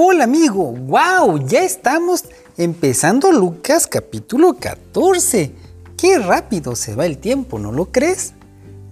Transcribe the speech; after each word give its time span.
Hola 0.00 0.22
amigo, 0.22 0.70
wow, 0.70 1.44
ya 1.44 1.64
estamos 1.64 2.24
empezando 2.56 3.32
Lucas 3.32 3.88
capítulo 3.88 4.54
14. 4.54 5.52
Qué 5.96 6.20
rápido 6.20 6.76
se 6.76 6.94
va 6.94 7.04
el 7.04 7.18
tiempo, 7.18 7.58
¿no 7.58 7.72
lo 7.72 7.86
crees? 7.86 8.32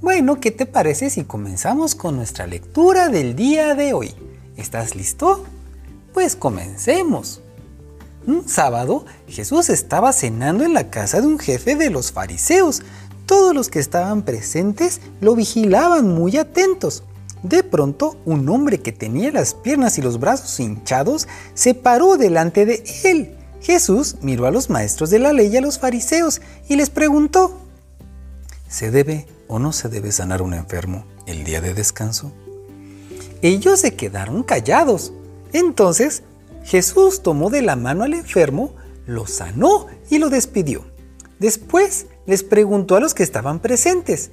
Bueno, 0.01 0.41
¿qué 0.41 0.51
te 0.51 0.67
parece 0.67 1.09
si 1.11 1.23
comenzamos 1.23 1.95
con 1.95 2.17
nuestra 2.17 2.49
lectura 2.49 3.09
del 3.09 3.37
día 3.37 3.77
de 3.77 3.93
hoy? 3.93 4.17
¿Estás 4.57 4.97
listo? 4.97 5.45
Pues 6.13 6.35
comencemos. 6.35 7.41
Un 8.27 8.49
sábado, 8.49 9.05
Jesús 9.29 9.71
estaba 9.71 10.13
cenando 10.13 10.65
en 10.65 10.75
la 10.75 10.91
casa 10.91 11.21
de 11.21 11.29
un 11.29 11.39
jefe 11.39 11.77
de 11.77 11.89
los 11.89 12.11
fariseos. 12.11 12.83
Todos 13.27 13.55
los 13.55 13.69
que 13.69 13.79
estaban 13.79 14.23
presentes 14.23 15.01
lo 15.21 15.37
vigilaban 15.37 16.13
muy 16.13 16.37
atentos. 16.37 17.05
De 17.43 17.63
pronto, 17.63 18.17
un 18.25 18.49
hombre 18.49 18.81
que 18.81 18.93
tenía 18.93 19.31
las 19.31 19.55
piernas 19.55 19.99
y 19.99 20.03
los 20.03 20.19
brazos 20.19 20.59
hinchados 20.59 21.29
se 21.55 21.75
paró 21.75 22.17
delante 22.17 22.67
de 22.67 22.83
él. 23.05 23.37
Jesús 23.61 24.17
miró 24.23 24.47
a 24.47 24.51
los 24.51 24.71
maestros 24.71 25.11
de 25.11 25.19
la 25.19 25.33
ley 25.33 25.49
y 25.49 25.57
a 25.57 25.61
los 25.61 25.79
fariseos 25.79 26.41
y 26.69 26.77
les 26.77 26.91
preguntó, 26.91 27.59
¿se 28.69 28.91
debe 28.91 29.27
o 29.49 29.59
no 29.59 29.73
se 29.73 29.89
debe 29.89 30.13
sanar 30.13 30.43
un 30.43 30.55
enfermo 30.55 31.05
el 31.27 31.45
día 31.45 31.61
de 31.61 31.75
descanso? 31.75 32.33
Ellos 33.43 33.81
se 33.81 33.95
quedaron 33.95 34.43
callados. 34.43 35.13
Entonces 35.53 36.23
Jesús 36.65 37.23
tomó 37.23 37.51
de 37.51 37.63
la 37.63 37.77
mano 37.77 38.05
al 38.05 38.15
enfermo, 38.15 38.75
lo 39.07 39.27
sanó 39.27 39.87
y 40.11 40.19
lo 40.19 40.31
despidió. 40.31 40.85
Después 41.39 42.07
les 42.27 42.43
preguntó 42.43 42.97
a 42.97 43.01
los 43.01 43.15
que 43.15 43.23
estaban 43.23 43.61
presentes, 43.61 44.31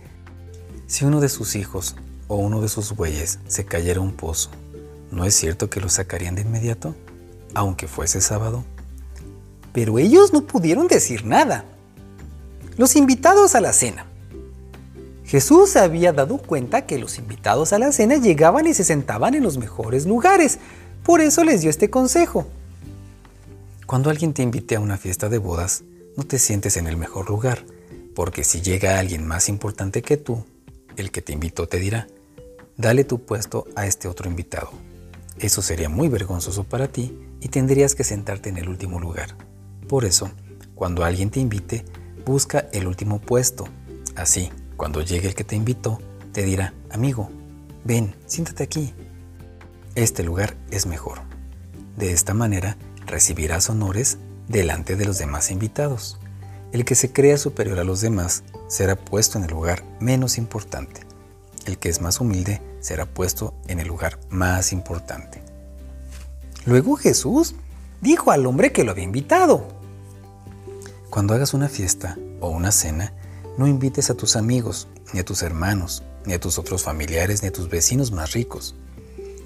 si 0.88 1.06
uno 1.06 1.22
de 1.22 1.30
sus 1.30 1.56
hijos 1.56 1.96
o 2.34 2.38
uno 2.38 2.62
de 2.62 2.70
sus 2.70 2.96
bueyes 2.96 3.40
se 3.48 3.66
cayera 3.66 4.02
un 4.02 4.14
pozo, 4.14 4.50
¿no 5.12 5.26
es 5.26 5.36
cierto 5.36 5.70
que 5.70 5.80
lo 5.80 5.90
sacarían 5.90 6.36
de 6.36 6.42
inmediato, 6.42 6.96
aunque 7.54 7.88
fuese 7.88 8.22
sábado? 8.22 8.64
Pero 9.72 10.00
ellos 10.00 10.34
no 10.34 10.46
pudieron 10.46 10.88
decir 10.88 11.26
nada. 11.26 11.66
Los 12.78 12.96
invitados 12.96 13.56
a 13.56 13.62
la 13.62 13.74
cena. 13.74 14.06
Jesús 15.26 15.72
se 15.72 15.80
había 15.80 16.14
dado 16.14 16.38
cuenta 16.38 16.86
que 16.86 17.00
los 17.00 17.18
invitados 17.18 17.74
a 17.74 17.80
la 17.80 17.92
cena 17.92 18.18
llegaban 18.18 18.68
y 18.68 18.74
se 18.74 18.84
sentaban 18.84 19.36
en 19.36 19.44
los 19.44 19.58
mejores 19.58 20.06
lugares. 20.06 20.60
Por 21.04 21.22
eso 21.22 21.44
les 21.44 21.62
dio 21.62 21.70
este 21.70 21.90
consejo. 21.90 22.48
Cuando 23.86 24.10
alguien 24.10 24.34
te 24.34 24.44
invite 24.44 24.76
a 24.76 24.80
una 24.80 24.98
fiesta 24.98 25.30
de 25.30 25.38
bodas, 25.38 25.84
no 26.18 26.24
te 26.24 26.40
sientes 26.40 26.78
en 26.78 26.88
el 26.88 26.98
mejor 26.98 27.30
lugar, 27.30 27.66
porque 28.16 28.44
si 28.44 28.62
llega 28.62 29.00
alguien 29.00 29.26
más 29.26 29.50
importante 29.50 30.02
que 30.02 30.18
tú, 30.18 30.46
el 30.98 31.12
que 31.12 31.22
te 31.22 31.34
invitó 31.34 31.68
te 31.68 31.80
dirá, 31.80 32.08
dale 32.84 33.06
tu 33.06 33.26
puesto 33.26 33.66
a 33.76 33.88
este 33.88 34.10
otro 34.10 34.30
invitado. 34.30 34.70
Eso 35.40 35.62
sería 35.62 35.88
muy 35.88 36.10
vergonzoso 36.10 36.66
para 36.66 36.90
ti 36.90 37.18
y 37.40 37.48
tendrías 37.48 37.96
que 37.96 38.04
sentarte 38.04 38.50
en 38.50 38.58
el 38.58 38.68
último 38.68 39.00
lugar. 39.00 39.38
Por 39.88 40.04
eso, 40.04 40.30
cuando 40.76 41.06
alguien 41.06 41.32
te 41.32 41.40
invite, 41.40 41.86
busca 42.26 42.68
el 42.74 42.86
último 42.86 43.22
puesto. 43.22 43.64
Así, 44.18 44.50
cuando 44.76 45.02
llegue 45.02 45.30
el 45.30 45.34
que 45.34 45.46
te 45.46 45.56
invitó, 45.56 46.00
te 46.34 46.44
dirá, 46.44 46.74
amigo, 46.92 47.30
ven, 47.86 48.16
siéntate 48.26 48.64
aquí. 48.64 48.94
Este 49.96 50.22
lugar 50.22 50.58
es 50.70 50.86
mejor. 50.86 51.22
De 51.96 52.12
esta 52.12 52.34
manera, 52.34 52.76
recibirás 53.06 53.70
honores 53.70 54.18
delante 54.50 54.98
de 54.98 55.06
los 55.06 55.18
demás 55.18 55.52
invitados. 55.52 56.20
El 56.74 56.84
que 56.84 56.96
se 56.96 57.14
crea 57.14 57.38
superior 57.38 57.80
a 57.80 57.86
los 57.86 58.02
demás 58.02 58.44
será 58.68 58.98
puesto 58.98 59.38
en 59.38 59.46
el 59.46 59.52
lugar 59.52 59.86
menos 60.02 60.38
importante. 60.38 61.13
El 61.66 61.78
que 61.78 61.90
es 61.90 62.02
más 62.02 62.20
humilde 62.20 62.62
será 62.80 63.06
puesto 63.06 63.54
en 63.68 63.80
el 63.80 63.88
lugar 63.88 64.20
más 64.30 64.74
importante. 64.74 65.42
Luego 66.66 66.96
Jesús 66.96 67.56
dijo 68.02 68.32
al 68.32 68.46
hombre 68.46 68.72
que 68.72 68.84
lo 68.84 68.92
había 68.92 69.04
invitado. 69.04 69.68
Cuando 71.10 71.34
hagas 71.34 71.54
una 71.54 71.70
fiesta 71.70 72.18
o 72.40 72.50
una 72.50 72.72
cena, 72.72 73.14
no 73.58 73.68
invites 73.68 74.10
a 74.10 74.16
tus 74.16 74.36
amigos, 74.36 74.88
ni 75.14 75.20
a 75.20 75.26
tus 75.26 75.44
hermanos, 75.44 76.04
ni 76.26 76.34
a 76.34 76.40
tus 76.40 76.58
otros 76.58 76.84
familiares, 76.84 77.42
ni 77.42 77.50
a 77.50 77.54
tus 77.54 77.70
vecinos 77.70 78.12
más 78.12 78.34
ricos. 78.34 78.76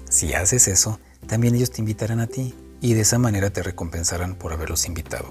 Si 0.08 0.32
haces 0.32 0.68
eso, 0.68 0.98
también 1.26 1.54
ellos 1.54 1.70
te 1.70 1.80
invitarán 1.80 2.20
a 2.20 2.26
ti 2.26 2.54
y 2.80 2.94
de 2.94 3.02
esa 3.02 3.18
manera 3.18 3.50
te 3.50 3.62
recompensarán 3.62 4.34
por 4.34 4.52
haberlos 4.52 4.86
invitado. 4.86 5.28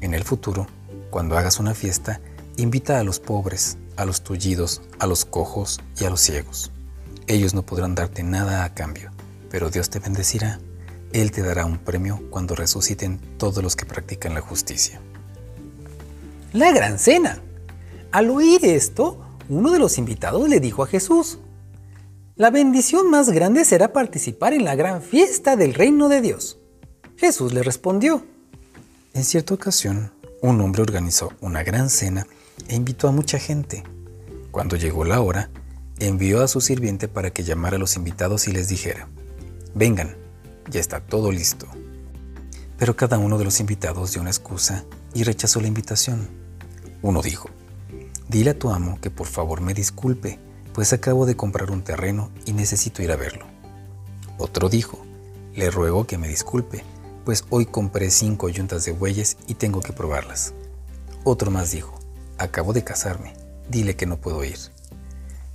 En 0.00 0.14
el 0.14 0.24
futuro, 0.24 0.66
cuando 1.10 1.36
hagas 1.36 1.58
una 1.58 1.74
fiesta, 1.74 2.20
invita 2.56 2.98
a 2.98 3.04
los 3.04 3.20
pobres, 3.20 3.76
a 4.00 4.06
los 4.06 4.22
tullidos, 4.22 4.80
a 4.98 5.06
los 5.06 5.26
cojos 5.26 5.78
y 6.00 6.04
a 6.04 6.10
los 6.10 6.20
ciegos. 6.20 6.72
Ellos 7.26 7.52
no 7.52 7.62
podrán 7.62 7.94
darte 7.94 8.22
nada 8.22 8.64
a 8.64 8.74
cambio, 8.74 9.10
pero 9.50 9.68
Dios 9.68 9.90
te 9.90 9.98
bendecirá. 9.98 10.58
Él 11.12 11.30
te 11.30 11.42
dará 11.42 11.66
un 11.66 11.78
premio 11.78 12.22
cuando 12.30 12.54
resuciten 12.54 13.20
todos 13.36 13.62
los 13.62 13.76
que 13.76 13.84
practican 13.84 14.32
la 14.32 14.40
justicia. 14.40 15.00
La 16.52 16.72
gran 16.72 16.98
cena. 16.98 17.42
Al 18.10 18.30
oír 18.30 18.64
esto, 18.64 19.22
uno 19.50 19.70
de 19.70 19.78
los 19.78 19.98
invitados 19.98 20.48
le 20.48 20.60
dijo 20.60 20.82
a 20.82 20.86
Jesús, 20.86 21.38
La 22.36 22.50
bendición 22.50 23.10
más 23.10 23.28
grande 23.30 23.66
será 23.66 23.92
participar 23.92 24.54
en 24.54 24.64
la 24.64 24.76
gran 24.76 25.02
fiesta 25.02 25.56
del 25.56 25.74
reino 25.74 26.08
de 26.08 26.22
Dios. 26.22 26.58
Jesús 27.16 27.52
le 27.52 27.62
respondió, 27.62 28.24
En 29.12 29.24
cierta 29.24 29.52
ocasión, 29.52 30.10
un 30.42 30.60
hombre 30.60 30.82
organizó 30.82 31.32
una 31.40 31.62
gran 31.62 31.90
cena 31.90 32.26
e 32.68 32.74
invitó 32.74 33.08
a 33.08 33.12
mucha 33.12 33.38
gente. 33.38 33.84
Cuando 34.50 34.76
llegó 34.76 35.04
la 35.04 35.20
hora, 35.20 35.50
envió 35.98 36.42
a 36.42 36.48
su 36.48 36.60
sirviente 36.60 37.08
para 37.08 37.30
que 37.30 37.44
llamara 37.44 37.76
a 37.76 37.78
los 37.78 37.96
invitados 37.96 38.48
y 38.48 38.52
les 38.52 38.68
dijera, 38.68 39.08
vengan, 39.74 40.16
ya 40.70 40.80
está 40.80 41.00
todo 41.00 41.30
listo. 41.30 41.66
Pero 42.78 42.96
cada 42.96 43.18
uno 43.18 43.36
de 43.36 43.44
los 43.44 43.60
invitados 43.60 44.12
dio 44.12 44.22
una 44.22 44.30
excusa 44.30 44.84
y 45.12 45.24
rechazó 45.24 45.60
la 45.60 45.68
invitación. 45.68 46.28
Uno 47.02 47.20
dijo, 47.20 47.50
dile 48.28 48.50
a 48.50 48.58
tu 48.58 48.70
amo 48.70 48.98
que 49.00 49.10
por 49.10 49.26
favor 49.26 49.60
me 49.60 49.74
disculpe, 49.74 50.38
pues 50.72 50.92
acabo 50.94 51.26
de 51.26 51.36
comprar 51.36 51.70
un 51.70 51.82
terreno 51.82 52.30
y 52.46 52.54
necesito 52.54 53.02
ir 53.02 53.12
a 53.12 53.16
verlo. 53.16 53.44
Otro 54.38 54.70
dijo, 54.70 55.04
le 55.54 55.70
ruego 55.70 56.06
que 56.06 56.16
me 56.16 56.28
disculpe, 56.28 56.82
pues 57.24 57.44
hoy 57.50 57.66
compré 57.66 58.10
cinco 58.10 58.48
yuntas 58.48 58.84
de 58.84 58.92
bueyes 58.92 59.36
y 59.46 59.54
tengo 59.54 59.80
que 59.80 59.92
probarlas. 59.92 60.54
Otro 61.24 61.50
más 61.50 61.70
dijo, 61.70 61.98
acabo 62.38 62.72
de 62.72 62.84
casarme, 62.84 63.34
dile 63.68 63.96
que 63.96 64.06
no 64.06 64.16
puedo 64.16 64.44
ir. 64.44 64.58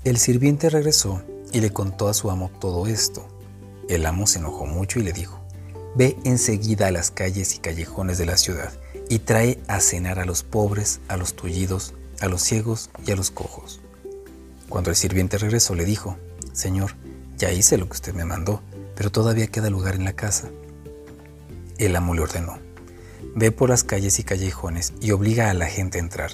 El 0.04 0.18
sirviente 0.18 0.70
regresó 0.70 1.24
y 1.52 1.62
le 1.62 1.72
contó 1.72 2.08
a 2.08 2.14
su 2.14 2.30
amo 2.30 2.52
todo 2.60 2.88
esto. 2.88 3.28
El 3.90 4.06
amo 4.06 4.28
se 4.28 4.40
enojó 4.40 4.66
mucho 4.66 5.00
y 5.00 5.04
le 5.04 5.14
dijo, 5.14 5.40
ve 5.96 6.18
enseguida 6.24 6.88
a 6.88 6.92
las 6.92 7.12
calles 7.12 7.56
y 7.56 7.60
callejones 7.60 8.18
de 8.18 8.26
la 8.26 8.38
ciudad 8.38 8.72
y 9.10 9.20
trae 9.20 9.60
a 9.68 9.80
cenar 9.80 10.20
a 10.20 10.26
los 10.26 10.44
pobres, 10.44 11.00
a 11.08 11.18
los 11.18 11.36
tullidos, 11.36 11.94
a 12.20 12.28
los 12.28 12.42
ciegos 12.42 12.90
y 13.06 13.12
a 13.12 13.16
los 13.16 13.32
cojos. 13.32 13.82
Cuando 14.70 14.90
el 14.90 14.96
sirviente 14.96 15.38
regresó 15.38 15.76
le 15.76 15.86
dijo, 15.86 16.18
Señor, 16.54 16.92
ya 17.38 17.52
hice 17.52 17.78
lo 17.78 17.88
que 17.88 17.94
usted 17.94 18.14
me 18.14 18.26
mandó, 18.26 18.62
pero 18.96 19.12
todavía 19.12 19.48
queda 19.48 19.70
lugar 19.70 19.96
en 19.96 20.06
la 20.06 20.14
casa. 20.14 20.50
El 21.78 21.96
amo 21.96 22.14
le 22.14 22.22
ordenó, 22.22 22.58
ve 23.36 23.52
por 23.52 23.70
las 23.70 23.84
calles 23.84 24.20
y 24.20 24.24
callejones 24.24 24.94
y 25.02 25.12
obliga 25.12 25.50
a 25.50 25.54
la 25.54 25.66
gente 25.66 25.98
a 25.98 26.02
entrar. 26.02 26.32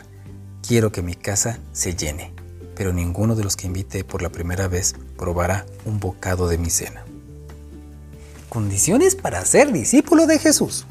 Quiero 0.66 0.92
que 0.92 1.02
mi 1.02 1.16
casa 1.16 1.60
se 1.72 1.96
llene, 1.96 2.32
pero 2.76 2.94
ninguno 2.94 3.36
de 3.36 3.44
los 3.44 3.56
que 3.56 3.66
invite 3.66 4.04
por 4.04 4.22
la 4.22 4.30
primera 4.30 4.68
vez 4.68 4.94
probará 5.18 5.66
un 5.86 6.00
bocado 6.00 6.48
de 6.48 6.60
mi 6.60 6.70
cena. 6.70 7.06
Condiciones 8.50 9.16
para 9.16 9.44
ser 9.46 9.72
discípulo 9.72 10.28
de 10.28 10.38
Jesús. 10.38 10.86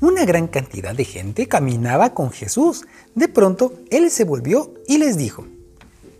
Una 0.00 0.24
gran 0.24 0.48
cantidad 0.48 0.94
de 0.94 1.04
gente 1.04 1.46
caminaba 1.46 2.12
con 2.12 2.32
Jesús. 2.32 2.84
De 3.14 3.28
pronto, 3.28 3.74
Él 3.90 4.10
se 4.10 4.24
volvió 4.24 4.74
y 4.88 4.98
les 4.98 5.16
dijo, 5.16 5.46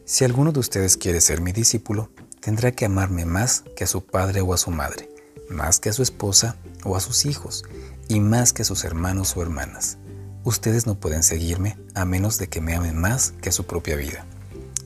Si 0.04 0.24
alguno 0.24 0.52
de 0.52 0.60
ustedes 0.60 0.96
quiere 0.96 1.20
ser 1.20 1.40
mi 1.40 1.50
discípulo, 1.50 2.10
tendrá 2.40 2.72
que 2.72 2.84
amarme 2.84 3.24
más 3.24 3.64
que 3.74 3.84
a 3.84 3.88
su 3.88 4.04
padre 4.04 4.40
o 4.40 4.54
a 4.54 4.58
su 4.58 4.70
madre, 4.70 5.10
más 5.50 5.80
que 5.80 5.88
a 5.88 5.92
su 5.92 6.02
esposa 6.02 6.56
o 6.84 6.96
a 6.96 7.00
sus 7.00 7.24
hijos, 7.24 7.64
y 8.08 8.20
más 8.20 8.52
que 8.52 8.62
a 8.62 8.64
sus 8.64 8.84
hermanos 8.84 9.36
o 9.36 9.42
hermanas. 9.42 9.98
Ustedes 10.44 10.86
no 10.86 10.94
pueden 10.94 11.22
seguirme 11.22 11.78
a 11.94 12.04
menos 12.04 12.38
de 12.38 12.48
que 12.48 12.60
me 12.60 12.74
amen 12.74 12.96
más 12.98 13.32
que 13.40 13.48
a 13.48 13.52
su 13.52 13.64
propia 13.64 13.96
vida. 13.96 14.26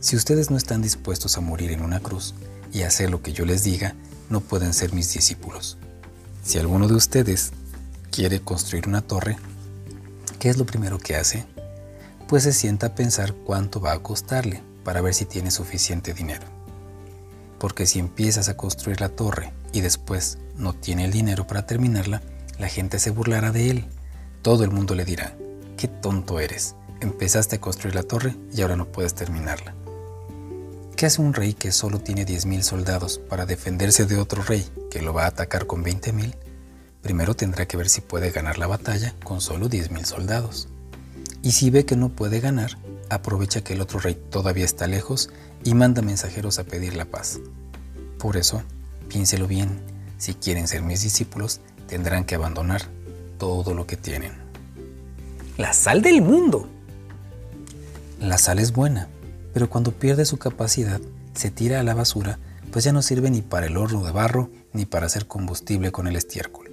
Si 0.00 0.14
ustedes 0.14 0.50
no 0.50 0.56
están 0.56 0.80
dispuestos 0.82 1.36
a 1.36 1.40
morir 1.40 1.72
en 1.72 1.82
una 1.82 2.00
cruz 2.00 2.34
y 2.72 2.82
hacer 2.82 3.10
lo 3.10 3.22
que 3.22 3.32
yo 3.32 3.44
les 3.44 3.64
diga, 3.64 3.96
no 4.30 4.40
pueden 4.40 4.72
ser 4.72 4.92
mis 4.92 5.12
discípulos. 5.12 5.78
Si 6.44 6.58
alguno 6.58 6.86
de 6.86 6.94
ustedes 6.94 7.50
quiere 8.10 8.40
construir 8.40 8.86
una 8.86 9.02
torre, 9.02 9.36
¿qué 10.38 10.48
es 10.48 10.56
lo 10.56 10.66
primero 10.66 10.98
que 10.98 11.16
hace? 11.16 11.44
Pues 12.28 12.44
se 12.44 12.52
sienta 12.52 12.88
a 12.88 12.94
pensar 12.94 13.34
cuánto 13.34 13.80
va 13.80 13.92
a 13.92 14.02
costarle 14.02 14.62
para 14.84 15.00
ver 15.00 15.14
si 15.14 15.24
tiene 15.24 15.50
suficiente 15.50 16.14
dinero. 16.14 16.57
Porque 17.58 17.86
si 17.86 17.98
empiezas 17.98 18.48
a 18.48 18.56
construir 18.56 19.00
la 19.00 19.08
torre 19.08 19.52
y 19.72 19.80
después 19.80 20.38
no 20.56 20.72
tiene 20.72 21.04
el 21.04 21.12
dinero 21.12 21.46
para 21.46 21.66
terminarla, 21.66 22.22
la 22.58 22.68
gente 22.68 22.98
se 22.98 23.10
burlará 23.10 23.52
de 23.52 23.70
él. 23.70 23.84
Todo 24.42 24.64
el 24.64 24.70
mundo 24.70 24.94
le 24.94 25.04
dirá, 25.04 25.34
qué 25.76 25.88
tonto 25.88 26.40
eres, 26.40 26.74
empezaste 27.00 27.56
a 27.56 27.60
construir 27.60 27.94
la 27.94 28.02
torre 28.02 28.34
y 28.52 28.62
ahora 28.62 28.76
no 28.76 28.86
puedes 28.86 29.14
terminarla. 29.14 29.74
¿Qué 30.96 31.06
hace 31.06 31.22
un 31.22 31.32
rey 31.32 31.54
que 31.54 31.70
solo 31.70 32.00
tiene 32.00 32.26
10.000 32.26 32.62
soldados 32.62 33.18
para 33.18 33.46
defenderse 33.46 34.04
de 34.04 34.16
otro 34.16 34.42
rey 34.42 34.68
que 34.90 35.00
lo 35.00 35.14
va 35.14 35.24
a 35.24 35.28
atacar 35.28 35.68
con 35.68 35.84
20.000? 35.84 36.34
Primero 37.02 37.36
tendrá 37.36 37.66
que 37.66 37.76
ver 37.76 37.88
si 37.88 38.00
puede 38.00 38.32
ganar 38.32 38.58
la 38.58 38.66
batalla 38.66 39.14
con 39.22 39.40
solo 39.40 39.70
10.000 39.70 40.04
soldados. 40.04 40.68
Y 41.40 41.52
si 41.52 41.70
ve 41.70 41.84
que 41.84 41.94
no 41.94 42.08
puede 42.08 42.40
ganar, 42.40 42.78
aprovecha 43.10 43.62
que 43.62 43.74
el 43.74 43.80
otro 43.80 43.98
rey 43.98 44.14
todavía 44.30 44.64
está 44.64 44.86
lejos 44.86 45.30
y 45.64 45.74
manda 45.74 46.02
mensajeros 46.02 46.58
a 46.58 46.64
pedir 46.64 46.94
la 46.94 47.04
paz. 47.04 47.40
Por 48.18 48.36
eso, 48.36 48.62
piénselo 49.08 49.46
bien, 49.46 49.80
si 50.18 50.34
quieren 50.34 50.68
ser 50.68 50.82
mis 50.82 51.02
discípulos, 51.02 51.60
tendrán 51.86 52.24
que 52.24 52.34
abandonar 52.34 52.82
todo 53.38 53.74
lo 53.74 53.86
que 53.86 53.96
tienen. 53.96 54.32
La 55.56 55.72
sal 55.72 56.02
del 56.02 56.22
mundo. 56.22 56.68
La 58.20 58.38
sal 58.38 58.58
es 58.58 58.72
buena, 58.72 59.08
pero 59.54 59.70
cuando 59.70 59.92
pierde 59.92 60.24
su 60.24 60.38
capacidad, 60.38 61.00
se 61.34 61.50
tira 61.50 61.80
a 61.80 61.84
la 61.84 61.94
basura, 61.94 62.38
pues 62.72 62.84
ya 62.84 62.92
no 62.92 63.02
sirve 63.02 63.30
ni 63.30 63.42
para 63.42 63.66
el 63.66 63.76
horno 63.76 64.04
de 64.04 64.12
barro 64.12 64.50
ni 64.72 64.86
para 64.86 65.06
hacer 65.06 65.26
combustible 65.26 65.92
con 65.92 66.06
el 66.06 66.16
estiércol. 66.16 66.70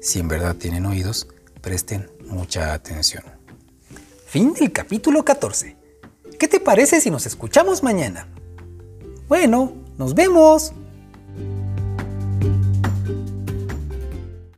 Si 0.00 0.18
en 0.18 0.28
verdad 0.28 0.56
tienen 0.56 0.86
oídos, 0.86 1.28
presten 1.60 2.10
mucha 2.28 2.72
atención. 2.72 3.35
Fin 4.26 4.54
del 4.54 4.72
capítulo 4.72 5.24
14. 5.24 5.76
¿Qué 6.36 6.48
te 6.48 6.58
parece 6.58 7.00
si 7.00 7.12
nos 7.12 7.26
escuchamos 7.26 7.84
mañana? 7.84 8.26
Bueno, 9.28 9.72
nos 9.98 10.14
vemos. 10.14 10.72